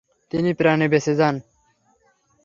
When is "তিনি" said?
0.31-0.51